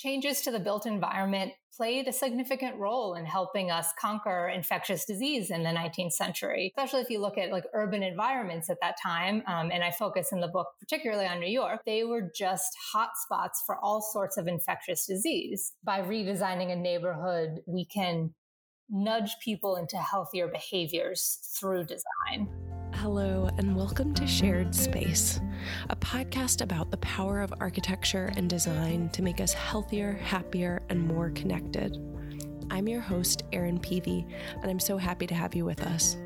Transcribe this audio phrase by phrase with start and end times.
[0.00, 5.50] changes to the built environment played a significant role in helping us conquer infectious disease
[5.50, 9.42] in the 19th century, especially if you look at like urban environments at that time.
[9.46, 13.58] Um, and I focus in the book particularly on New York, they were just hotspots
[13.66, 15.72] for all sorts of infectious disease.
[15.84, 18.34] By redesigning a neighborhood, we can
[18.88, 22.48] nudge people into healthier behaviors through design.
[23.00, 25.40] Hello, and welcome to Shared Space,
[25.88, 31.08] a podcast about the power of architecture and design to make us healthier, happier, and
[31.08, 31.96] more connected.
[32.70, 36.18] I'm your host, Erin Peavey, and I'm so happy to have you with us.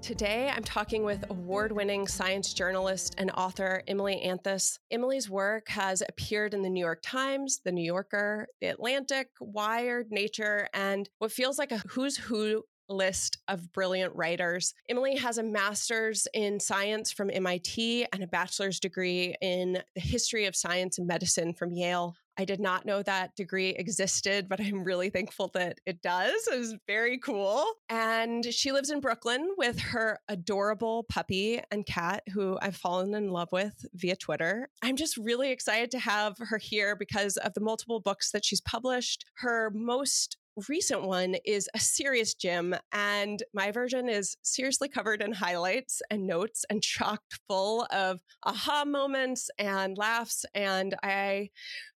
[0.00, 4.78] Today, I'm talking with award winning science journalist and author Emily Anthes.
[4.90, 10.10] Emily's work has appeared in the New York Times, The New Yorker, The Atlantic, Wired,
[10.10, 14.74] Nature, and what feels like a who's who list of brilliant writers.
[14.88, 20.46] Emily has a master's in science from MIT and a bachelor's degree in the history
[20.46, 22.14] of science and medicine from Yale.
[22.36, 26.48] I did not know that degree existed, but I'm really thankful that it does.
[26.48, 27.64] It was very cool.
[27.88, 33.30] And she lives in Brooklyn with her adorable puppy and cat, who I've fallen in
[33.30, 34.68] love with via Twitter.
[34.82, 38.60] I'm just really excited to have her here because of the multiple books that she's
[38.60, 39.24] published.
[39.34, 40.36] Her most
[40.68, 46.26] recent one is a serious gym, and my version is seriously covered in highlights and
[46.26, 50.44] notes and chocked full of aha moments and laughs.
[50.54, 51.50] And I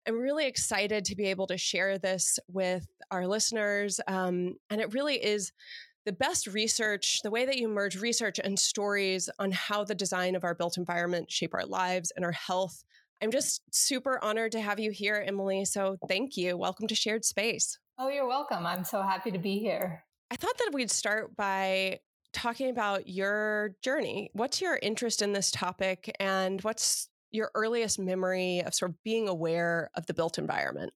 [0.07, 3.99] am really excited to be able to share this with our listeners.
[4.07, 5.51] Um, and it really is
[6.05, 10.35] the best research, the way that you merge research and stories on how the design
[10.35, 12.83] of our built environment shape our lives and our health.
[13.21, 15.65] I'm just super honored to have you here, Emily.
[15.65, 16.55] So thank you.
[16.55, 17.77] Welcome to Shared Space.
[17.99, 18.65] Oh, you're welcome.
[18.65, 20.03] I'm so happy to be here.
[20.29, 21.99] I thought that we'd start by
[22.31, 24.29] talking about your journey.
[24.33, 29.27] What's your interest in this topic and what's your earliest memory of sort of being
[29.27, 30.93] aware of the built environment?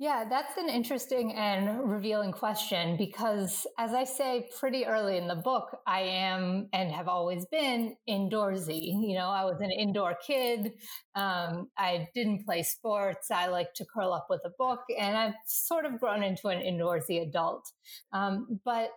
[0.00, 5.34] Yeah, that's an interesting and revealing question because, as I say pretty early in the
[5.34, 8.80] book, I am and have always been indoorsy.
[9.06, 10.72] You know, I was an indoor kid.
[11.14, 13.30] Um, I didn't play sports.
[13.30, 16.62] I like to curl up with a book, and I've sort of grown into an
[16.62, 17.70] indoorsy adult.
[18.14, 18.92] Um, but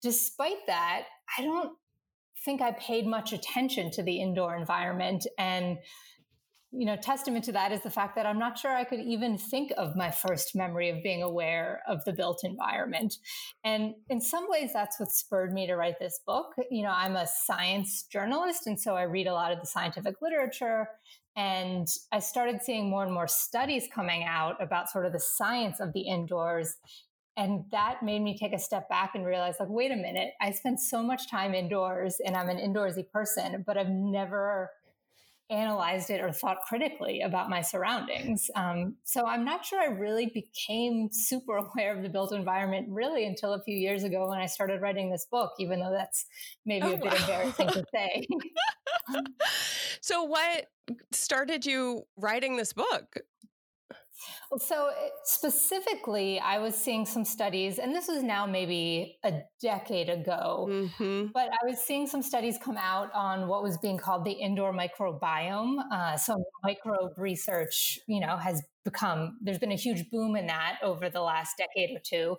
[0.00, 1.06] despite that,
[1.36, 1.72] I don't
[2.44, 5.78] think I paid much attention to the indoor environment and
[6.76, 9.38] you know, testament to that is the fact that I'm not sure I could even
[9.38, 13.14] think of my first memory of being aware of the built environment.
[13.64, 16.54] And in some ways, that's what spurred me to write this book.
[16.70, 20.16] You know, I'm a science journalist, and so I read a lot of the scientific
[20.20, 20.88] literature.
[21.34, 25.80] And I started seeing more and more studies coming out about sort of the science
[25.80, 26.76] of the indoors.
[27.38, 30.52] And that made me take a step back and realize, like, wait a minute, I
[30.52, 34.70] spend so much time indoors and I'm an indoorsy person, but I've never
[35.50, 38.50] analyzed it or thought critically about my surroundings.
[38.56, 43.26] Um, so I'm not sure I really became super aware of the built environment really
[43.26, 46.26] until a few years ago when I started writing this book, even though that's
[46.64, 47.18] maybe oh, a bit wow.
[47.20, 48.26] embarrassing to say.
[50.00, 50.66] so, what
[51.12, 53.16] started you writing this book?
[54.58, 54.90] So,
[55.24, 61.26] specifically, I was seeing some studies, and this was now maybe a decade ago, mm-hmm.
[61.34, 64.72] but I was seeing some studies come out on what was being called the indoor
[64.72, 65.78] microbiome.
[65.92, 70.78] Uh, so, microbe research, you know, has become there's been a huge boom in that
[70.82, 72.36] over the last decade or two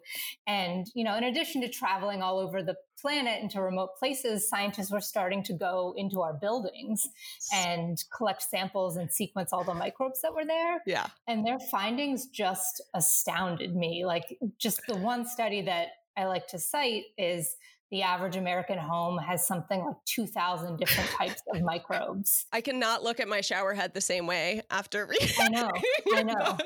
[0.48, 4.92] and you know in addition to traveling all over the planet into remote places scientists
[4.92, 7.08] were starting to go into our buildings
[7.54, 12.28] and collect samples and sequence all the microbes that were there yeah and their findings
[12.28, 15.88] just astounded me like just the one study that
[16.18, 17.56] i like to cite is
[17.92, 22.46] the average American home has something like 2,000 different types of microbes.
[22.52, 25.30] I cannot look at my shower head the same way after reading.
[25.40, 25.72] I know,
[26.14, 26.58] I know.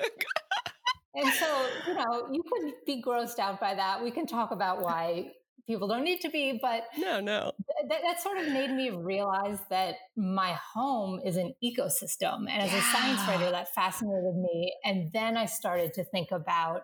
[1.14, 4.04] and so, you know, you could be grossed out by that.
[4.04, 5.32] We can talk about why
[5.68, 7.52] people don't need to be, but no, no.
[7.90, 12.50] Th- that sort of made me realize that my home is an ecosystem.
[12.50, 12.80] And as yeah.
[12.80, 14.74] a science writer, that fascinated me.
[14.84, 16.82] And then I started to think about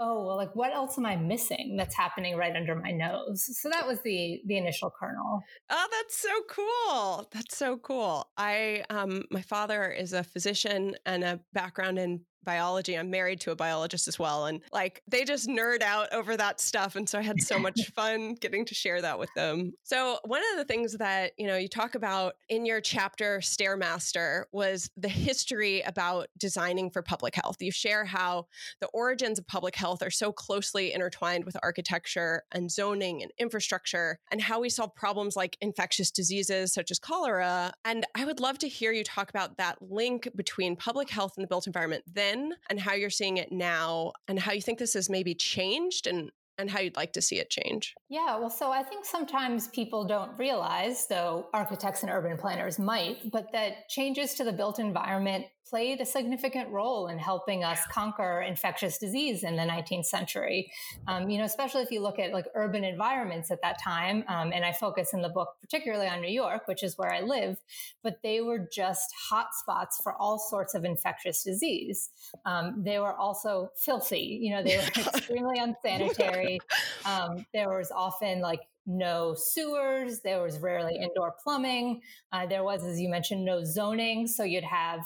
[0.00, 3.68] oh well like what else am i missing that's happening right under my nose so
[3.68, 5.40] that was the the initial kernel
[5.70, 11.22] oh that's so cool that's so cool i um my father is a physician and
[11.22, 12.96] a background in biology.
[12.96, 14.46] I'm married to a biologist as well.
[14.46, 16.96] And like they just nerd out over that stuff.
[16.96, 19.72] And so I had so much fun getting to share that with them.
[19.82, 24.44] So one of the things that, you know, you talk about in your chapter, Stairmaster,
[24.52, 27.56] was the history about designing for public health.
[27.60, 28.46] You share how
[28.80, 34.18] the origins of public health are so closely intertwined with architecture and zoning and infrastructure
[34.30, 37.72] and how we solve problems like infectious diseases such as cholera.
[37.84, 41.44] And I would love to hear you talk about that link between public health and
[41.44, 42.31] the built environment then
[42.70, 46.30] and how you're seeing it now and how you think this has maybe changed and
[46.58, 47.94] and how you'd like to see it change.
[48.08, 53.30] Yeah, well, so I think sometimes people don't realize, though architects and urban planners might,
[53.30, 58.42] but that changes to the built environment played a significant role in helping us conquer
[58.42, 60.70] infectious disease in the 19th century.
[61.08, 64.52] Um, you know, especially if you look at like urban environments at that time, um,
[64.52, 67.58] and I focus in the book particularly on New York, which is where I live,
[68.02, 72.10] but they were just hot spots for all sorts of infectious disease.
[72.44, 74.38] Um, they were also filthy.
[74.42, 76.60] You know, they were extremely unsanitary.
[77.04, 80.20] Um, there was often like no sewers.
[80.20, 82.00] There was rarely indoor plumbing.
[82.32, 84.26] Uh, there was, as you mentioned, no zoning.
[84.26, 85.00] So you'd have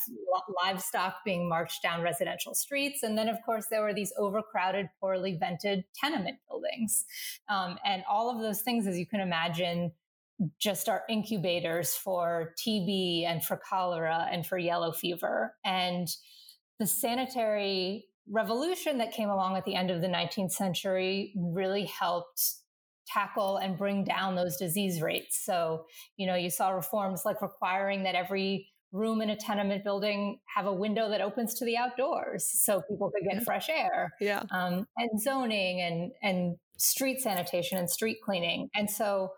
[0.65, 3.03] livestock being marched down residential streets.
[3.03, 7.05] And then, of course, there were these overcrowded, poorly vented tenement buildings.
[7.49, 9.93] Um, and all of those things, as you can imagine,
[10.59, 15.55] just are incubators for TB and for cholera and for yellow fever.
[15.65, 16.09] And
[16.79, 22.43] the sanitary revolution that came along at the end of the 19th century really helped
[23.07, 25.45] tackle and bring down those disease rates.
[25.45, 25.87] So,
[26.17, 30.67] you know, you saw reforms like requiring that every room in a tenement building have
[30.67, 34.13] a window that opens to the outdoors so people could get fresh air.
[34.21, 34.43] Yeah.
[34.51, 38.69] Um, and zoning and and street sanitation and street cleaning.
[38.75, 39.33] And so,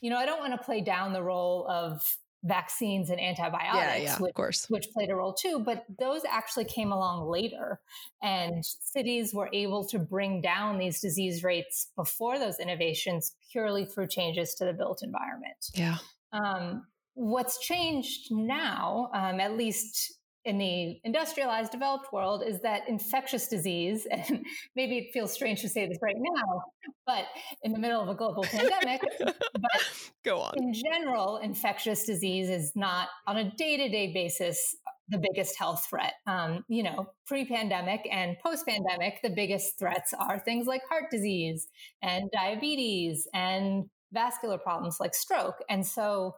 [0.00, 2.02] you know, I don't want to play down the role of
[2.44, 4.66] vaccines and antibiotics, yeah, yeah, which, of course.
[4.68, 5.58] which played a role too.
[5.58, 7.80] But those actually came along later.
[8.22, 14.08] And cities were able to bring down these disease rates before those innovations purely through
[14.08, 15.70] changes to the built environment.
[15.74, 15.96] Yeah.
[16.32, 20.14] Um, what's changed now, um, at least
[20.44, 24.44] in the industrialized developed world is that infectious disease and
[24.76, 26.62] maybe it feels strange to say this right now
[27.06, 27.24] but
[27.62, 30.52] in the middle of a global pandemic but go on.
[30.56, 34.76] in general infectious disease is not on a day-to-day basis
[35.08, 36.14] the biggest health threat.
[36.26, 41.68] Um, you know pre-pandemic and post-pandemic the biggest threats are things like heart disease
[42.02, 45.56] and diabetes and vascular problems like stroke.
[45.68, 46.36] And so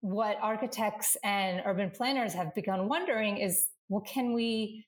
[0.00, 4.86] what architects and urban planners have begun wondering is well, can we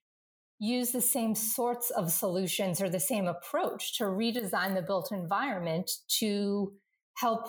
[0.59, 5.91] use the same sorts of solutions or the same approach to redesign the built environment
[6.06, 6.73] to
[7.17, 7.49] help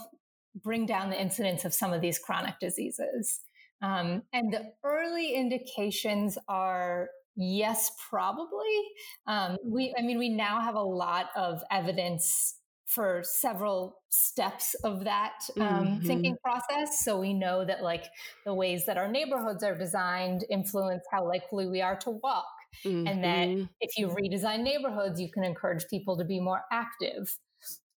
[0.63, 3.39] bring down the incidence of some of these chronic diseases?
[3.83, 8.79] Um, and the early indications are yes, probably.
[9.27, 12.55] Um, we, I mean, we now have a lot of evidence
[12.93, 16.07] for several steps of that um, mm-hmm.
[16.07, 17.03] thinking process.
[17.03, 18.05] So we know that like
[18.45, 22.45] the ways that our neighborhoods are designed influence how likely we are to walk.
[22.85, 23.07] Mm-hmm.
[23.07, 23.65] And that mm-hmm.
[23.81, 27.35] if you redesign neighborhoods, you can encourage people to be more active.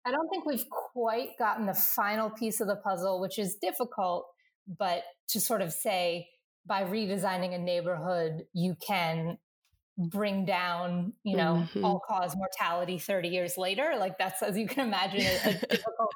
[0.04, 4.26] I don't think we've quite gotten the final piece of the puzzle, which is difficult,
[4.78, 6.28] but to sort of say,
[6.64, 9.38] by redesigning a neighborhood, you can
[9.98, 11.84] bring down, you know, mm-hmm.
[11.84, 13.94] all cause mortality 30 years later.
[13.98, 16.12] Like that's, as you can imagine, a, a difficult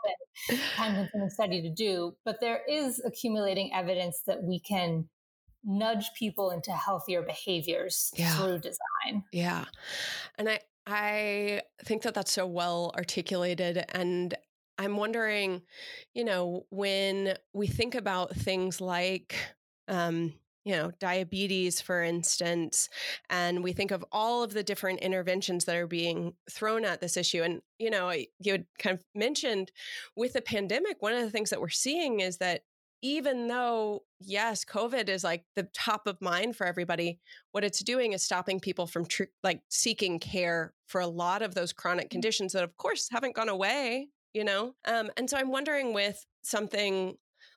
[0.77, 2.15] time consuming study to do.
[2.25, 5.09] But there is accumulating evidence that we can
[5.65, 8.37] nudge people into healthier behaviors yeah.
[8.37, 9.25] through design.
[9.33, 9.65] Yeah.
[10.39, 13.85] And I, I think that that's so well articulated.
[13.91, 14.35] And
[14.79, 15.63] I'm wondering,
[16.15, 19.37] you know, when we think about things like,
[19.89, 22.89] um, you know, diabetes, for instance,
[23.31, 27.17] and we think of all of the different interventions that are being thrown at this
[27.17, 27.43] issue.
[27.43, 29.73] And, you know, you had kind of mentioned
[30.17, 32.63] with the pandemic, one of the things that we're seeing is that
[33.03, 37.19] even though, yes, COVID is like the top of mind for everybody,
[37.53, 41.55] what it's doing is stopping people from tr- like seeking care for a lot of
[41.55, 42.11] those chronic mm.
[42.11, 44.75] conditions that, of course, haven't gone away, you know?
[44.87, 47.17] Um, and so I'm wondering with something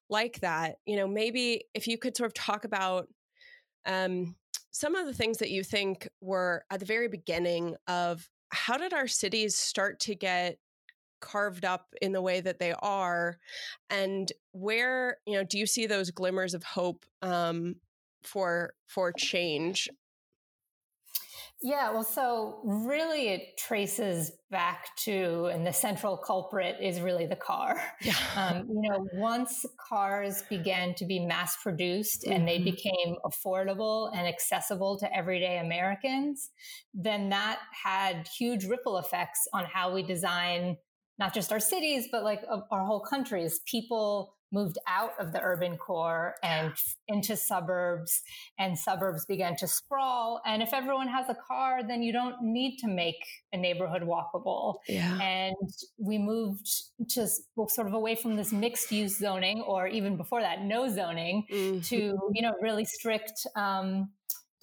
[0.10, 3.08] like that, you know, maybe if you could sort of talk about
[3.86, 4.36] um,
[4.72, 8.94] some of the things that you think were at the very beginning of how did
[8.94, 10.58] our cities start to get
[11.22, 13.38] carved up in the way that they are
[13.90, 17.76] and where you know do you see those glimmers of hope um,
[18.24, 19.88] for for change
[21.66, 27.38] Yeah, well, so really it traces back to, and the central culprit is really the
[27.38, 27.82] car.
[28.02, 28.16] Yeah.
[28.36, 32.34] Um, you know, once cars began to be mass produced mm-hmm.
[32.34, 32.66] and they mm-hmm.
[32.66, 36.50] became affordable and accessible to everyday Americans,
[36.94, 40.76] then that had huge ripple effects on how we design
[41.20, 42.42] not just our cities, but like
[42.72, 43.60] our whole countries.
[43.66, 46.74] People moved out of the urban core and
[47.08, 48.22] into suburbs
[48.60, 52.78] and suburbs began to sprawl and if everyone has a car then you don't need
[52.78, 55.20] to make a neighborhood walkable yeah.
[55.20, 55.56] and
[55.98, 56.70] we moved
[57.08, 61.44] just sort of away from this mixed use zoning or even before that no zoning
[61.52, 61.80] mm-hmm.
[61.82, 64.10] to you know really strict um,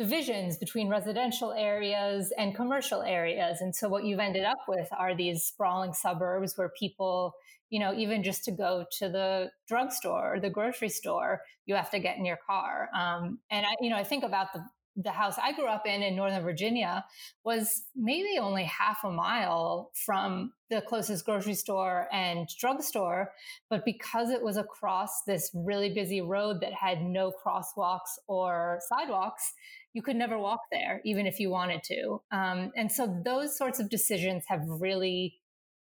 [0.00, 3.60] divisions between residential areas and commercial areas.
[3.60, 7.34] And so what you've ended up with are these sprawling suburbs where people,
[7.68, 11.90] you know, even just to go to the drugstore or the grocery store, you have
[11.90, 12.88] to get in your car.
[12.98, 14.64] Um, and I, you know, I think about the
[14.96, 17.04] the house I grew up in in Northern Virginia
[17.44, 23.32] was maybe only half a mile from the closest grocery store and drugstore.
[23.68, 29.52] But because it was across this really busy road that had no crosswalks or sidewalks,
[29.92, 32.20] you could never walk there, even if you wanted to.
[32.30, 35.40] Um, and so those sorts of decisions have really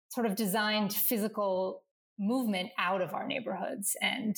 [0.09, 1.83] sort of designed physical
[2.19, 3.95] movement out of our neighborhoods.
[4.01, 4.35] And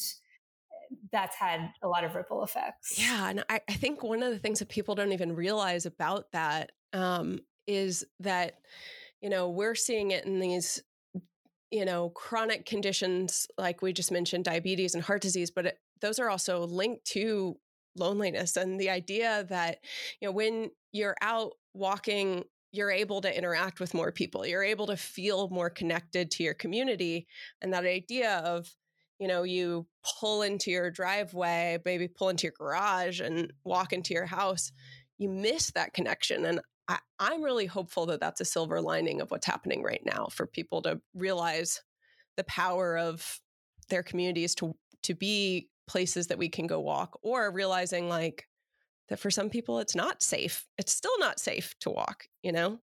[1.12, 2.98] that's had a lot of ripple effects.
[2.98, 3.30] Yeah.
[3.30, 6.72] And I, I think one of the things that people don't even realize about that
[6.94, 8.56] um, is that,
[9.22, 10.82] you know, we're seeing it in these
[11.72, 16.18] you know chronic conditions like we just mentioned diabetes and heart disease but it, those
[16.18, 17.56] are also linked to
[18.00, 19.80] loneliness and the idea that
[20.20, 24.88] you know when you're out walking you're able to interact with more people you're able
[24.88, 27.28] to feel more connected to your community
[27.62, 28.70] and that idea of
[29.20, 29.86] you know you
[30.20, 34.72] pull into your driveway maybe pull into your garage and walk into your house
[35.18, 39.30] you miss that connection and I, i'm really hopeful that that's a silver lining of
[39.30, 41.82] what's happening right now for people to realize
[42.38, 43.40] the power of
[43.90, 48.48] their communities to to be places that we can go walk or realizing like
[49.10, 52.80] that for some people it's not safe it's still not safe to walk you know?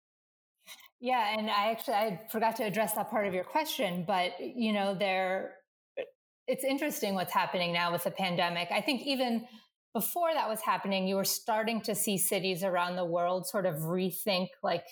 [1.01, 4.73] Yeah and i actually i forgot to address that part of your question but you
[4.73, 5.55] know there
[5.99, 6.03] uh,
[6.49, 8.69] it's interesting what's happening now with the pandemic.
[8.71, 9.47] I think even
[9.95, 13.77] before that was happening you were starting to see cities around the world sort of
[13.77, 14.85] rethink like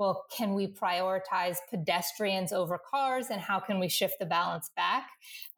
[0.00, 5.06] well, can we prioritize pedestrians over cars and how can we shift the balance back?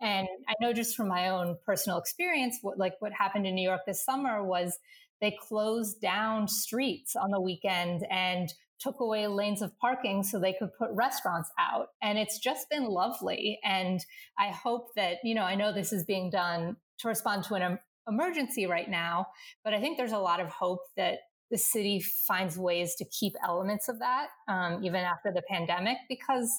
[0.01, 3.63] And I know just from my own personal experience, what, like what happened in New
[3.63, 4.81] York this summer was
[5.21, 10.55] they closed down streets on the weekend and took away lanes of parking so they
[10.55, 11.91] could put restaurants out.
[12.03, 13.61] And it's just been lovely.
[13.63, 14.05] And
[14.37, 17.79] I hope that, you know, I know this is being done to respond to an
[18.09, 19.29] emergency right now,
[19.63, 21.19] but I think there's a lot of hope that
[21.53, 26.51] the city finds ways to keep elements of that um, even after the pandemic because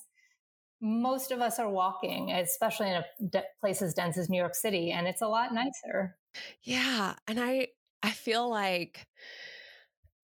[0.80, 4.54] most of us are walking, especially in a de- place as dense as New York
[4.54, 6.18] City, and it's a lot nicer.
[6.62, 7.70] Yeah, and I
[8.04, 9.08] I feel like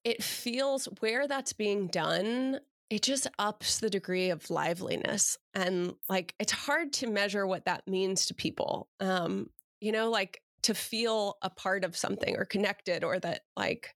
[0.03, 2.59] it feels where that's being done
[2.89, 7.87] it just ups the degree of liveliness and like it's hard to measure what that
[7.87, 9.47] means to people um
[9.79, 13.93] you know like to feel a part of something or connected or that like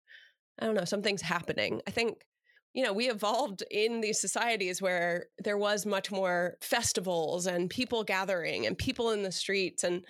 [0.59, 1.81] I don't know, something's happening.
[1.87, 2.25] I think,
[2.73, 8.03] you know, we evolved in these societies where there was much more festivals and people
[8.03, 9.83] gathering and people in the streets.
[9.83, 10.05] And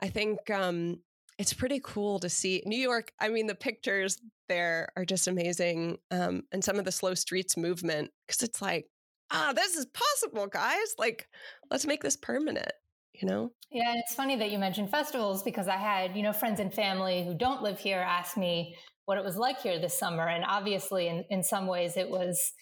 [0.00, 1.00] I think um,
[1.38, 3.12] it's pretty cool to see New York.
[3.20, 5.98] I mean, the pictures there are just amazing.
[6.10, 8.86] Um, and some of the slow streets movement, because it's like,
[9.30, 10.94] ah, this is possible, guys.
[10.98, 11.26] Like,
[11.70, 12.72] let's make this permanent
[13.14, 13.52] you know?
[13.70, 17.24] Yeah, it's funny that you mentioned festivals because I had, you know, friends and family
[17.24, 20.28] who don't live here ask me, what it was like here this summer.
[20.28, 22.52] And obviously, in, in some ways, it was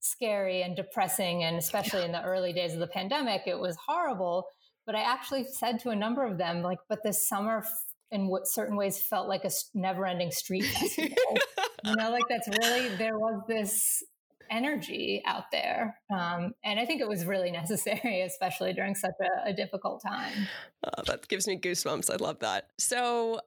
[0.00, 1.44] scary and depressing.
[1.44, 4.46] And especially in the early days of the pandemic, it was horrible.
[4.84, 7.64] But I actually said to a number of them, like, but this summer,
[8.12, 11.36] in what certain ways felt like a never ending street festival.
[11.84, 14.02] you know, like that's really, there was this
[14.50, 15.98] energy out there.
[16.10, 20.48] Um, and I think it was really necessary, especially during such a, a difficult time.
[20.84, 22.10] Oh, that gives me goosebumps.
[22.10, 22.68] I love that.
[22.78, 23.40] So,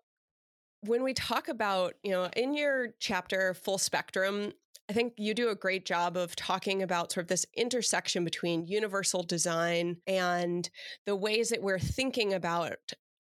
[0.81, 4.53] when we talk about, you know, in your chapter, Full Spectrum,
[4.89, 8.65] I think you do a great job of talking about sort of this intersection between
[8.65, 10.67] universal design and
[11.05, 12.77] the ways that we're thinking about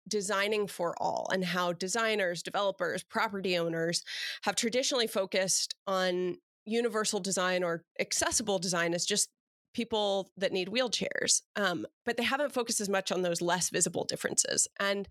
[0.09, 4.03] designing for all and how designers, developers, property owners
[4.43, 6.37] have traditionally focused on
[6.67, 9.31] universal design or accessible design as just
[9.75, 11.43] people that need wheelchairs.
[11.57, 14.67] Um, but they haven't focused as much on those less visible differences.
[14.81, 15.09] And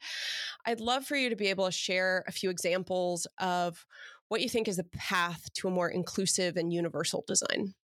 [0.66, 3.86] I'd love for you to be able to share a few examples of
[4.30, 7.76] what you think is the path to a more inclusive and universal design.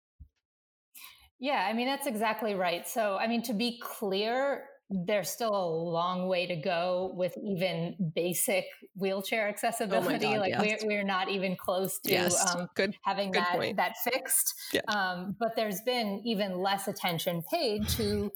[1.41, 2.89] Yeah, I mean, that's exactly right.
[2.89, 7.95] So, I mean, to be clear, there's still a long way to go with even
[8.15, 8.65] basic
[8.97, 10.27] wheelchair oh accessibility.
[10.27, 10.83] Oh God, like yes.
[10.83, 12.55] we're, we're not even close to yes.
[12.55, 13.77] um, good, having good that, point.
[13.77, 14.55] that fixed.
[14.73, 14.81] Yeah.
[14.89, 18.33] Um, but there's been even less attention paid to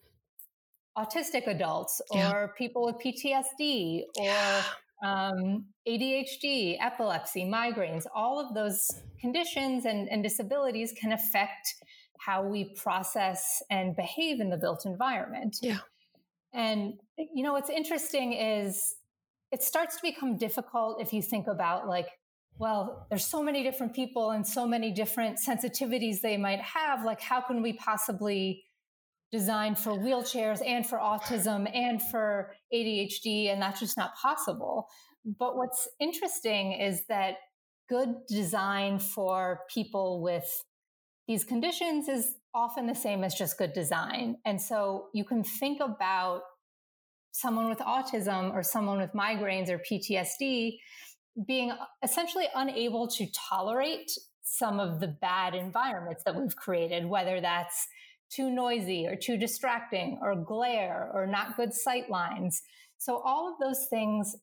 [0.99, 2.47] autistic adults or yeah.
[2.59, 4.63] people with PTSD or yeah.
[5.03, 8.05] um, ADHD, epilepsy, migraines.
[8.15, 8.91] All of those
[9.21, 11.77] conditions and, and disabilities can affect
[12.19, 15.57] how we process and behave in the built environment.
[15.63, 15.79] Yeah.
[16.53, 18.95] And, you know, what's interesting is
[19.51, 22.09] it starts to become difficult if you think about like,
[22.59, 27.05] well, there's so many different people and so many different sensitivities they might have.
[27.05, 28.65] Like, how can we possibly
[29.31, 33.51] design for wheelchairs and for autism and for ADHD?
[33.51, 34.87] And that's just not possible.
[35.25, 37.37] But what's interesting is that
[37.89, 40.65] good design for people with
[41.27, 44.37] these conditions is often the same as just good design.
[44.45, 46.43] And so you can think about
[47.33, 50.79] someone with autism or someone with migraines or PTSD
[51.47, 54.11] being essentially unable to tolerate
[54.43, 57.87] some of the bad environments that we've created, whether that's
[58.31, 62.63] too noisy or too distracting or glare or not good sight lines.
[62.99, 64.37] So all of those things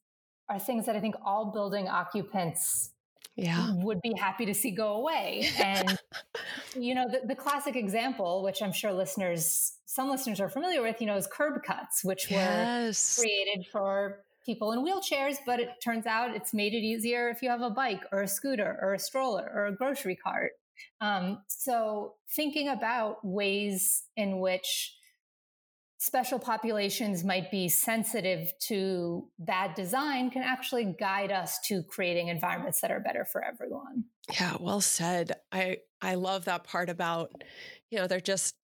[0.50, 2.92] are things that I think all building occupants
[3.36, 3.72] yeah.
[3.76, 5.50] would be happy to see go away.
[5.60, 6.00] And,
[6.76, 11.02] you know, the, the, classic example, which I'm sure listeners, some listeners are familiar with,
[11.02, 13.18] you know, is curb cuts, which yes.
[13.18, 17.42] were created for people in wheelchairs, but it turns out it's made it easier if
[17.42, 20.54] you have a bike or a scooter or a stroller or a grocery cart.
[21.02, 24.96] Um, so thinking about ways in which
[26.00, 32.80] special populations might be sensitive to bad design can actually guide us to creating environments
[32.80, 34.06] that are better for everyone.
[34.34, 35.34] Yeah, well said.
[35.52, 37.32] I I love that part about
[37.92, 38.56] you know they're just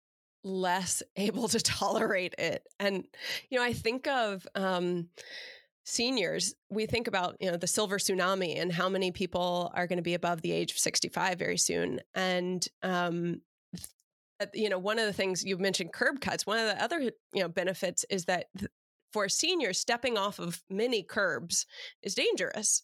[0.43, 2.65] less able to tolerate it.
[2.79, 3.05] And
[3.49, 5.09] you know, I think of um
[5.87, 9.97] seniors, we think about, you know, the silver tsunami and how many people are going
[9.97, 11.99] to be above the age of 65 very soon.
[12.15, 13.41] And um,
[14.53, 16.45] you know, one of the things you've mentioned curb cuts.
[16.45, 18.45] One of the other, you know, benefits is that
[19.13, 21.65] for seniors, stepping off of many curbs
[22.03, 22.83] is dangerous.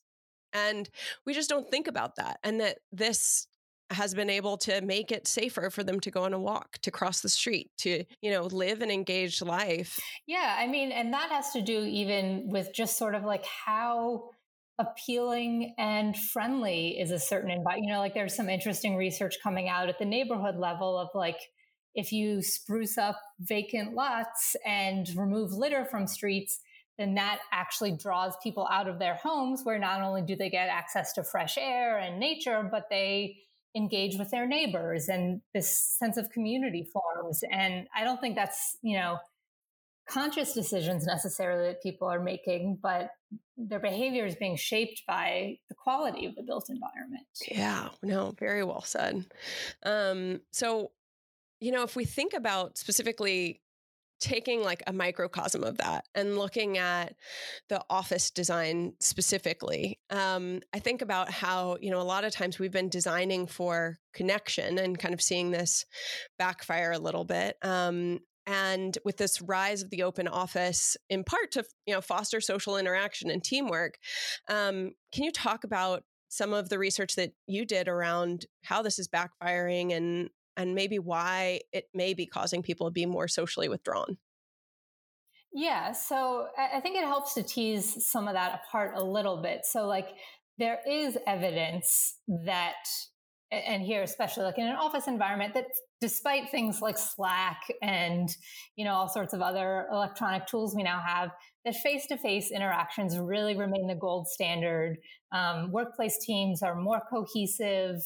[0.54, 0.90] And
[1.26, 2.40] we just don't think about that.
[2.44, 3.48] And that this
[3.90, 6.92] has been able to make it safer for them to go on a walk, to
[6.92, 10.00] cross the street, to, you know, live an engaged life.
[10.28, 10.56] Yeah.
[10.58, 14.30] I mean, and that has to do even with just sort of like how
[14.82, 17.88] appealing and friendly is a certain environment.
[17.88, 21.40] You know, like there's some interesting research coming out at the neighborhood level of like,
[21.94, 26.60] if you spruce up vacant lots and remove litter from streets,
[26.98, 30.70] then that actually draws people out of their homes where not only do they get
[30.70, 33.38] access to fresh air and nature, but they
[33.76, 37.42] engage with their neighbors and this sense of community forms.
[37.52, 39.18] And I don't think that's, you know,
[40.12, 43.12] conscious decisions necessarily that people are making, but
[43.58, 47.26] their behavior is being shaped by the quality of the built environment.
[47.50, 49.26] Yeah, no, very well said.
[49.84, 50.92] Um, so,
[51.60, 53.62] you know, if we think about specifically
[54.20, 57.16] taking like a microcosm of that and looking at
[57.70, 62.60] the office design specifically um, i think about how you know a lot of times
[62.60, 65.86] we've been designing for connection and kind of seeing this
[66.38, 68.20] backfire a little bit um,
[68.52, 72.78] and with this rise of the open office in part to you know foster social
[72.78, 73.98] interaction and teamwork
[74.50, 78.98] um, can you talk about some of the research that you did around how this
[78.98, 83.70] is backfiring and and maybe why it may be causing people to be more socially
[83.70, 84.18] withdrawn?
[85.54, 89.66] Yeah so i think it helps to tease some of that apart a little bit.
[89.66, 90.10] So like
[90.58, 92.76] there is evidence that
[93.52, 95.66] and here especially like in an office environment that
[96.00, 98.30] despite things like slack and
[98.76, 101.32] you know all sorts of other electronic tools we now have
[101.66, 104.98] that face-to-face interactions really remain the gold standard.
[105.32, 107.98] Um, workplace teams are more cohesive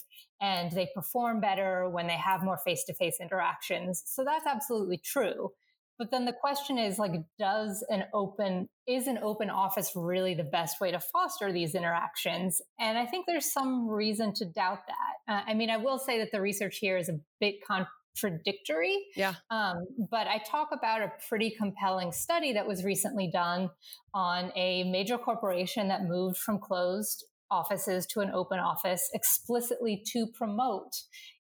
[0.42, 4.04] and they perform better when they have more face-to-face interactions.
[4.06, 5.52] So that's absolutely true
[5.98, 10.44] but then the question is like, does an open, is an open office really the
[10.44, 12.62] best way to foster these interactions?
[12.80, 15.34] And I think there's some reason to doubt that.
[15.34, 19.06] Uh, I mean, I will say that the research here is a bit contradictory.
[19.16, 19.36] Yeah.
[19.50, 23.70] Um, but I talk about a pretty compelling study that was recently done
[24.14, 30.28] on a major corporation that moved from closed offices to an open office explicitly to
[30.28, 30.92] promote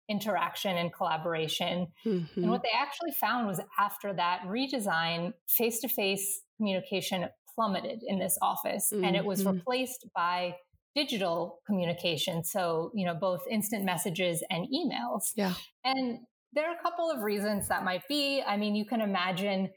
[0.10, 1.88] interaction and collaboration.
[2.06, 2.42] Mm-hmm.
[2.42, 8.20] And what they actually found was after that redesign, face to face communication plummeted in
[8.20, 9.04] this office mm-hmm.
[9.04, 9.58] and it was mm-hmm.
[9.58, 10.56] replaced by
[10.96, 12.44] digital communication.
[12.44, 15.32] So, you know, both instant messages and emails.
[15.36, 15.54] Yeah.
[15.84, 16.20] And
[16.54, 18.42] there are a couple of reasons that might be.
[18.42, 19.70] I mean, you can imagine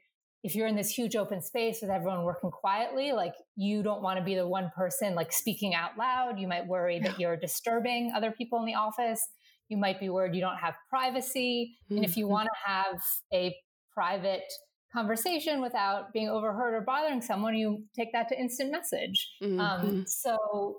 [0.45, 4.19] if you're in this huge open space with everyone working quietly, like you don't want
[4.19, 6.39] to be the one person like speaking out loud.
[6.39, 9.21] You might worry that you're disturbing other people in the office.
[9.69, 11.77] You might be worried you don't have privacy.
[11.85, 11.97] Mm-hmm.
[11.97, 12.33] And if you mm-hmm.
[12.33, 13.01] want to have
[13.33, 13.55] a
[13.93, 14.45] private
[14.93, 19.29] conversation without being overheard or bothering someone, you take that to instant message.
[19.43, 19.61] Um, mm-hmm.
[19.61, 20.79] Um, so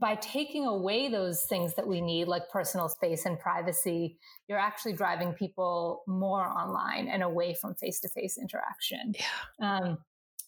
[0.00, 4.94] by taking away those things that we need, like personal space and privacy, you're actually
[4.94, 9.14] driving people more online and away from face to face interaction.
[9.14, 9.78] Yeah.
[9.78, 9.98] Um,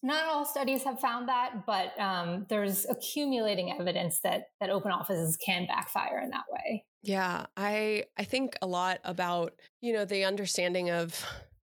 [0.03, 5.37] not all studies have found that, but um, there's accumulating evidence that that open offices
[5.37, 6.85] can backfire in that way.
[7.03, 11.25] Yeah, I I think a lot about you know the understanding of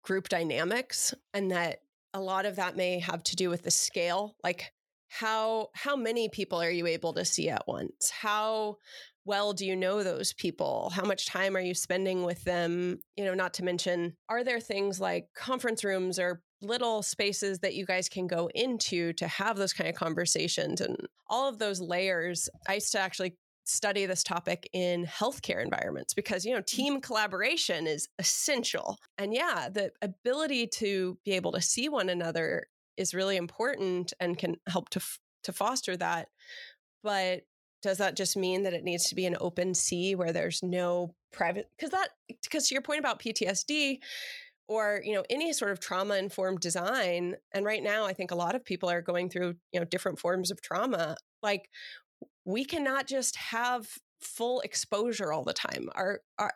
[0.03, 1.81] group dynamics and that
[2.13, 4.71] a lot of that may have to do with the scale like
[5.09, 8.09] how how many people are you able to see at once?
[8.09, 8.77] How
[9.25, 10.91] well do you know those people?
[10.93, 12.99] How much time are you spending with them?
[13.15, 17.75] You know not to mention are there things like conference rooms or little spaces that
[17.75, 20.81] you guys can go into to have those kind of conversations?
[20.81, 20.95] And
[21.27, 26.45] all of those layers i used to actually study this topic in healthcare environments because
[26.45, 26.65] you know mm.
[26.65, 32.67] team collaboration is essential and yeah the ability to be able to see one another
[32.95, 35.01] is really important and can help to
[35.43, 36.29] to foster that
[37.03, 37.41] but
[37.81, 41.13] does that just mean that it needs to be an open sea where there's no
[41.31, 42.09] private because that
[42.43, 43.99] because to your point about PTSD
[44.67, 48.35] or you know any sort of trauma informed design and right now i think a
[48.35, 51.69] lot of people are going through you know different forms of trauma like
[52.45, 53.87] we cannot just have
[54.21, 55.89] full exposure all the time.
[55.95, 56.53] Our, our,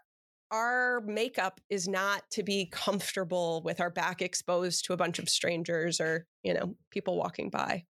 [0.52, 5.30] our makeup is not to be comfortable with our back exposed to a bunch of
[5.30, 7.86] strangers or, you know, people walking by.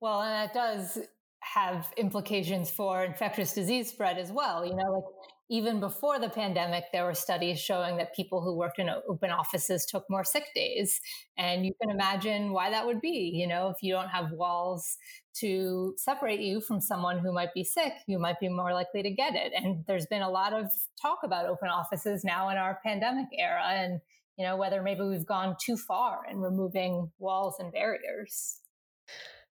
[0.00, 0.98] Well, and that does
[1.40, 4.64] have implications for infectious disease spread as well.
[4.64, 5.04] You know, like
[5.50, 9.84] even before the pandemic, there were studies showing that people who worked in open offices
[9.84, 11.00] took more sick days.
[11.36, 13.30] And you can imagine why that would be.
[13.34, 14.96] You know, if you don't have walls
[15.34, 19.10] to separate you from someone who might be sick, you might be more likely to
[19.10, 19.52] get it.
[19.54, 23.64] And there's been a lot of talk about open offices now in our pandemic era
[23.66, 24.00] and,
[24.38, 28.60] you know, whether maybe we've gone too far in removing walls and barriers.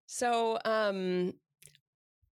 [0.07, 1.33] So, um,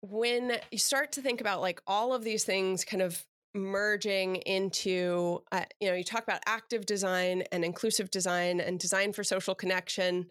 [0.00, 5.42] when you start to think about like all of these things kind of merging into
[5.52, 9.54] uh, you know you talk about active design and inclusive design and design for social
[9.54, 10.26] connection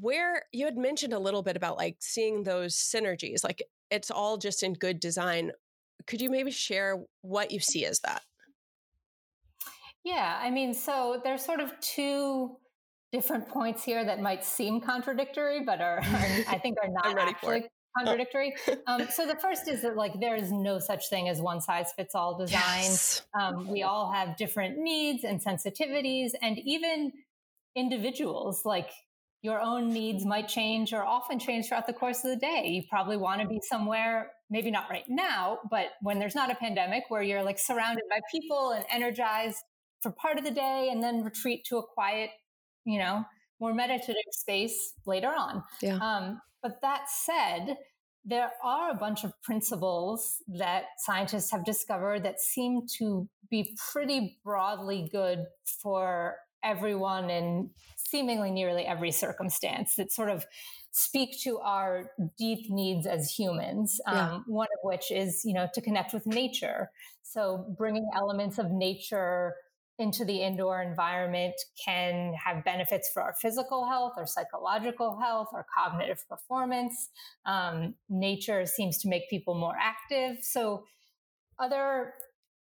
[0.00, 4.36] where you had mentioned a little bit about like seeing those synergies like it's all
[4.36, 5.52] just in good design.
[6.06, 8.22] Could you maybe share what you see as that?
[10.02, 12.58] Yeah i mean so there's sort of two
[13.10, 17.64] different points here that might seem contradictory but are, are i think are not actually
[17.96, 18.54] contradictory.
[18.86, 21.92] Um, so the first is that like there is no such thing as one size
[21.96, 22.60] fits all design.
[22.82, 23.22] Yes.
[23.38, 27.12] Um, we all have different needs and sensitivities, and even
[27.76, 28.90] individuals like
[29.42, 32.66] your own needs might change or often change throughout the course of the day.
[32.68, 36.54] You probably want to be somewhere, maybe not right now, but when there's not a
[36.54, 39.58] pandemic, where you're like surrounded by people and energized
[40.00, 42.30] for part of the day, and then retreat to a quiet,
[42.86, 43.24] you know,
[43.60, 45.62] more meditative space later on.
[45.82, 45.96] Yeah.
[45.96, 47.76] Um, but that said,
[48.24, 54.38] there are a bunch of principles that scientists have discovered that seem to be pretty
[54.42, 55.44] broadly good
[55.82, 60.46] for everyone in seemingly nearly every circumstance that sort of
[60.90, 64.00] speak to our deep needs as humans.
[64.06, 64.32] Yeah.
[64.36, 66.90] Um, one of which is, you know, to connect with nature.
[67.22, 69.54] So bringing elements of nature
[69.98, 71.54] into the indoor environment
[71.84, 77.10] can have benefits for our physical health, our psychological health, our cognitive performance.
[77.46, 80.38] Um, nature seems to make people more active.
[80.42, 80.84] So,
[81.58, 82.14] other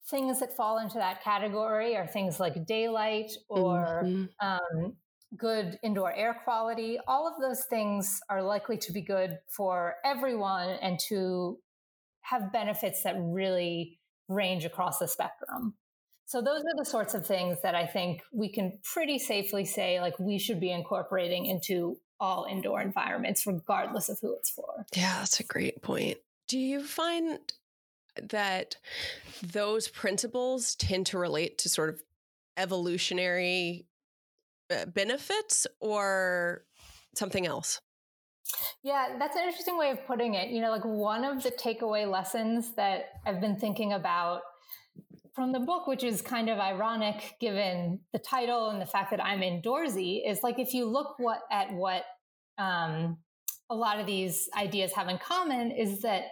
[0.09, 4.47] things that fall into that category are things like daylight or mm-hmm.
[4.47, 4.93] um,
[5.37, 6.97] good indoor air quality.
[7.07, 11.59] All of those things are likely to be good for everyone and to
[12.21, 15.75] have benefits that really range across the spectrum.
[16.29, 19.99] So those are the sorts of things that I think we can pretty safely say
[19.99, 24.85] like we should be incorporating into all indoor environments regardless of who it's for.
[24.95, 26.19] Yeah, that's a great point.
[26.47, 27.39] Do you find
[28.21, 28.75] that
[29.41, 32.03] those principles tend to relate to sort of
[32.57, 33.87] evolutionary
[34.69, 36.63] uh, benefits or
[37.15, 37.81] something else?
[38.83, 40.49] Yeah, that's an interesting way of putting it.
[40.49, 44.41] You know, like one of the takeaway lessons that I've been thinking about
[45.39, 49.23] from the book, which is kind of ironic given the title and the fact that
[49.23, 52.03] I'm indoorsy, is like if you look what at what
[52.57, 53.19] um,
[53.69, 56.23] a lot of these ideas have in common is that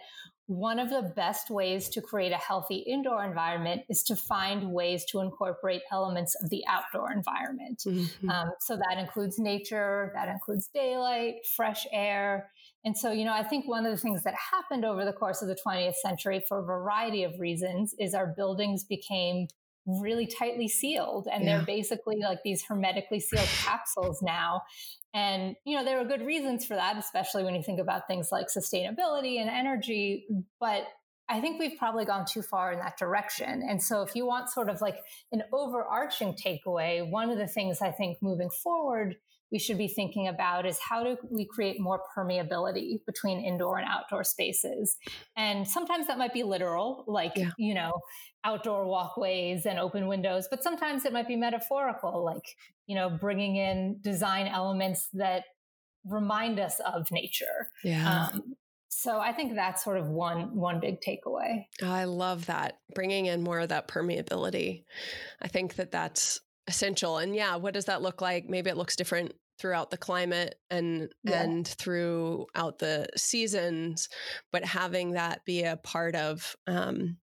[0.48, 5.06] one of the best ways to create a healthy indoor environment is to find ways
[5.06, 7.84] to incorporate elements of the outdoor environment.
[7.88, 8.30] Mm-hmm.
[8.30, 12.52] Um, so that includes nature, that includes daylight, fresh air.
[12.86, 15.42] And so, you know, I think one of the things that happened over the course
[15.42, 19.48] of the 20th century for a variety of reasons is our buildings became
[19.86, 21.58] really tightly sealed and yeah.
[21.58, 24.62] they're basically like these hermetically sealed capsules now
[25.18, 28.30] and, you know, there are good reasons for that, especially when you think about things
[28.32, 30.28] like sustainability and energy.
[30.60, 30.88] But
[31.28, 33.66] I think we've probably gone too far in that direction.
[33.68, 35.00] And so, if you want sort of like
[35.32, 39.16] an overarching takeaway, one of the things I think moving forward
[39.52, 43.88] we should be thinking about is how do we create more permeability between indoor and
[43.90, 44.98] outdoor spaces
[45.36, 47.52] and sometimes that might be literal like yeah.
[47.58, 47.94] you know
[48.44, 52.56] outdoor walkways and open windows but sometimes it might be metaphorical like
[52.86, 55.44] you know bringing in design elements that
[56.06, 58.56] remind us of nature yeah um,
[58.90, 61.68] so I think that's sort of one one big takeaway.
[61.84, 64.86] I love that bringing in more of that permeability.
[65.40, 67.18] I think that that's essential.
[67.18, 68.50] And yeah, what does that look like?
[68.50, 71.42] Maybe it looks different throughout the climate and yeah.
[71.42, 74.10] and throughout the seasons,
[74.52, 77.18] but having that be a part of um,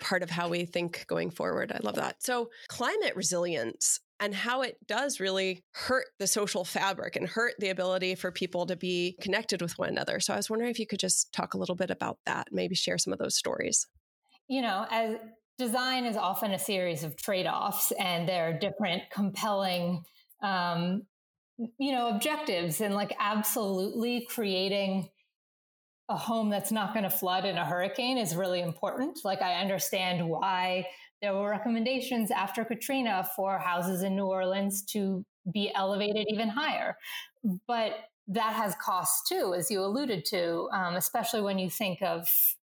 [0.00, 1.72] part of how we think going forward.
[1.72, 2.22] I love that.
[2.22, 7.68] So climate resilience and how it does really hurt the social fabric and hurt the
[7.68, 10.20] ability for people to be connected with one another.
[10.20, 12.74] So I was wondering if you could just talk a little bit about that, maybe
[12.74, 13.86] share some of those stories.
[14.48, 15.16] You know, as
[15.58, 20.04] design is often a series of trade-offs and there are different compelling
[20.42, 21.02] um,
[21.78, 25.08] you know objectives and like absolutely creating
[26.08, 29.18] a home that's not going to flood in a hurricane is really important.
[29.24, 30.86] Like i understand why
[31.22, 36.96] there were recommendations after katrina for houses in new orleans to be elevated even higher.
[37.66, 37.92] But
[38.28, 42.28] that has costs too as you alluded to um, especially when you think of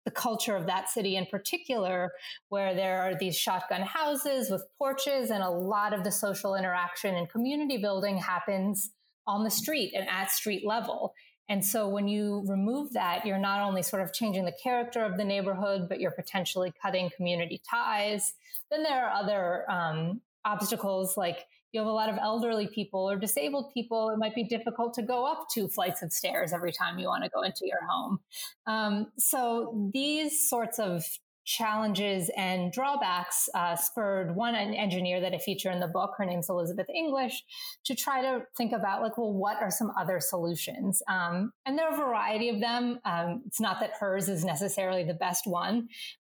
[0.04, 2.12] the culture of that city in particular,
[2.48, 7.14] where there are these shotgun houses with porches, and a lot of the social interaction
[7.14, 8.90] and community building happens
[9.26, 11.14] on the street and at street level.
[11.48, 15.16] And so when you remove that, you're not only sort of changing the character of
[15.16, 18.34] the neighborhood, but you're potentially cutting community ties.
[18.70, 23.16] Then there are other um, obstacles like you have a lot of elderly people or
[23.16, 26.98] disabled people, it might be difficult to go up two flights of stairs every time
[26.98, 28.20] you want to go into your home.
[28.66, 31.04] Um, so these sorts of
[31.44, 36.12] challenges and drawbacks uh, spurred one engineer that I feature in the book.
[36.16, 37.42] Her name's Elizabeth English,
[37.84, 41.02] to try to think about like, well, what are some other solutions?
[41.08, 43.00] Um, and there are a variety of them.
[43.04, 45.88] Um, it's not that hers is necessarily the best one,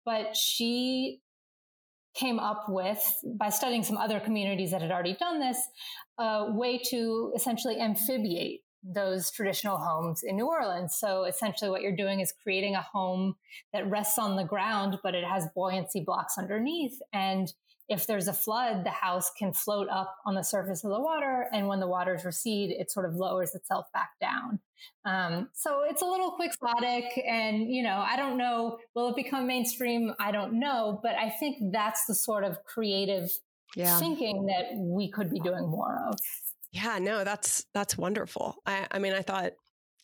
[0.06, 1.22] but she
[2.20, 3.02] came up with,
[3.40, 5.58] by studying some other communities that had already done this,
[6.18, 10.96] a way to essentially amphibiate those traditional homes in New Orleans.
[10.98, 13.36] So essentially, what you're doing is creating a home
[13.74, 16.98] that rests on the ground, but it has buoyancy blocks underneath.
[17.14, 17.52] And
[17.90, 21.48] if there's a flood, the house can float up on the surface of the water.
[21.52, 24.60] And when the waters recede, it sort of lowers itself back down.
[25.06, 27.06] Um, so it's a little quixotic.
[27.28, 30.14] And, you know, I don't know, will it become mainstream?
[30.20, 31.00] I don't know.
[31.02, 33.32] But I think that's the sort of creative
[33.76, 33.98] yeah.
[33.98, 36.20] thinking that we could be doing more of.
[36.72, 38.56] Yeah, no, that's that's wonderful.
[38.66, 39.54] I, I mean, I thought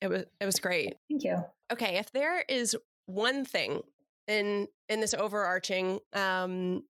[0.01, 0.95] it was it was great.
[1.09, 1.43] Thank you.
[1.71, 3.81] Okay, if there is one thing
[4.27, 6.83] in in this overarching um,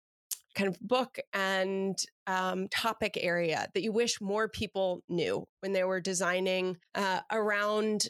[0.56, 5.84] kind of book and um, topic area that you wish more people knew when they
[5.84, 8.08] were designing uh, around,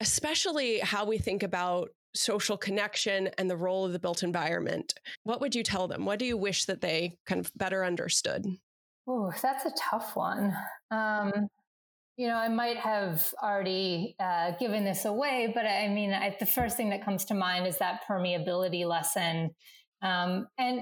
[0.00, 4.94] especially how we think about social connection and the role of the built environment?
[5.24, 6.04] What would you tell them?
[6.04, 8.46] What do you wish that they kind of better understood?
[9.06, 10.54] Oh, that's a tough one.
[10.90, 11.48] Um,
[12.16, 16.46] you know, I might have already uh, given this away, but I mean, I, the
[16.46, 19.50] first thing that comes to mind is that permeability lesson.
[20.02, 20.80] Um, and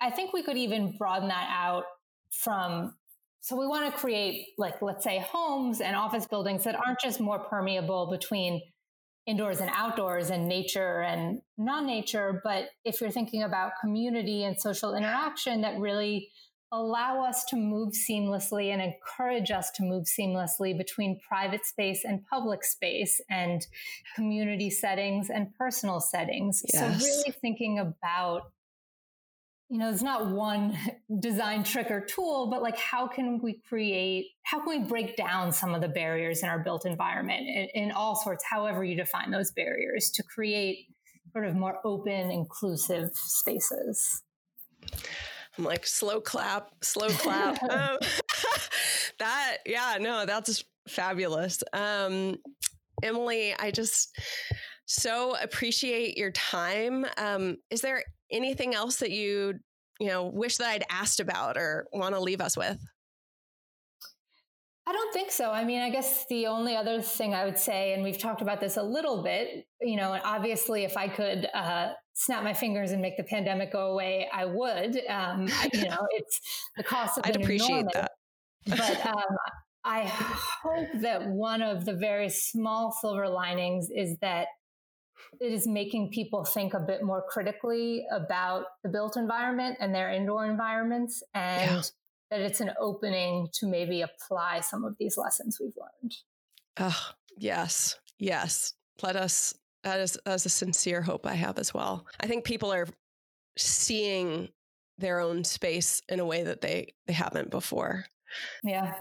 [0.00, 1.84] I think we could even broaden that out
[2.30, 2.94] from
[3.40, 7.20] so we want to create like let's say homes and office buildings that aren't just
[7.20, 8.60] more permeable between
[9.26, 14.94] indoors and outdoors and nature and non-nature but if you're thinking about community and social
[14.94, 16.28] interaction that really
[16.72, 22.24] allow us to move seamlessly and encourage us to move seamlessly between private space and
[22.26, 23.66] public space and
[24.16, 26.80] community settings and personal settings yes.
[27.00, 28.50] so really thinking about
[29.68, 30.76] you know, there's not one
[31.18, 35.52] design trick or tool, but like how can we create, how can we break down
[35.52, 39.30] some of the barriers in our built environment in, in all sorts, however you define
[39.30, 40.86] those barriers to create
[41.32, 44.22] sort of more open, inclusive spaces?
[45.56, 47.62] I'm like slow clap, slow clap.
[47.62, 47.98] um,
[49.18, 51.62] that, yeah, no, that's fabulous.
[51.72, 52.36] Um,
[53.02, 54.18] Emily, I just
[54.86, 57.06] so appreciate your time.
[57.16, 58.02] Um, is there
[58.34, 59.54] anything else that you,
[60.00, 62.78] you know, wish that I'd asked about or want to leave us with?
[64.86, 65.50] I don't think so.
[65.50, 68.60] I mean, I guess the only other thing I would say, and we've talked about
[68.60, 73.00] this a little bit, you know, obviously, if I could uh, snap my fingers and
[73.00, 75.00] make the pandemic go away, I would.
[75.08, 76.40] Um, you know, it's
[76.76, 77.24] the cost of.
[77.26, 78.10] I'd appreciate enormous, that.
[78.66, 79.36] but um,
[79.84, 84.48] I hope that one of the very small silver linings is that
[85.40, 90.12] it is making people think a bit more critically about the built environment and their
[90.12, 91.70] indoor environments and.
[91.70, 91.82] Yeah
[92.34, 96.16] that it's an opening to maybe apply some of these lessons we've learned.
[96.80, 97.98] Oh, yes.
[98.18, 98.74] Yes.
[99.02, 102.06] Let us, that is, that is a sincere hope I have as well.
[102.18, 102.88] I think people are
[103.56, 104.48] seeing
[104.98, 108.06] their own space in a way that they, they haven't before.
[108.64, 108.94] Yeah.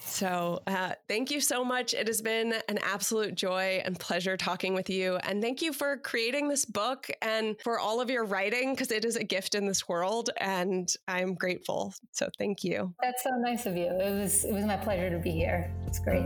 [0.00, 1.92] So, uh, thank you so much.
[1.92, 5.16] It has been an absolute joy and pleasure talking with you.
[5.16, 9.04] And thank you for creating this book and for all of your writing, because it
[9.04, 10.30] is a gift in this world.
[10.38, 11.94] And I'm grateful.
[12.12, 12.94] So, thank you.
[13.02, 13.86] That's so nice of you.
[13.86, 15.70] It was, it was my pleasure to be here.
[15.86, 16.22] It's great.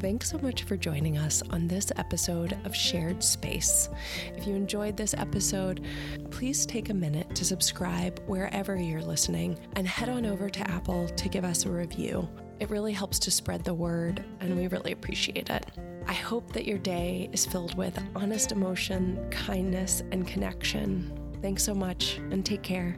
[0.00, 3.88] Thanks so much for joining us on this episode of Shared Space.
[4.36, 5.84] If you enjoyed this episode,
[6.30, 11.08] please take a minute to subscribe wherever you're listening and head on over to Apple
[11.08, 12.28] to give us a review.
[12.58, 15.66] It really helps to spread the word, and we really appreciate it.
[16.06, 21.12] I hope that your day is filled with honest emotion, kindness, and connection.
[21.42, 22.96] Thanks so much, and take care.